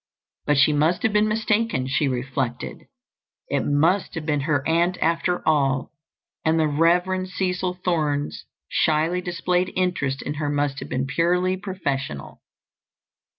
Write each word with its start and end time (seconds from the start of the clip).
But 0.47 0.57
she 0.57 0.73
must 0.73 1.03
have 1.03 1.13
been 1.13 1.27
mistaken, 1.27 1.85
she 1.85 2.07
reflected; 2.07 2.87
it 3.49 3.59
must 3.59 4.15
have 4.15 4.25
been 4.25 4.39
her 4.49 4.67
aunt 4.67 4.97
after 4.99 5.47
all, 5.47 5.91
and 6.43 6.59
the 6.59 6.65
Rev. 6.67 7.27
Cecil 7.27 7.75
Thorne's 7.85 8.45
shyly 8.67 9.21
displayed 9.21 9.71
interest 9.75 10.23
in 10.23 10.33
her 10.41 10.49
must 10.49 10.79
have 10.79 10.89
been 10.89 11.05
purely 11.05 11.55
professional. 11.55 12.41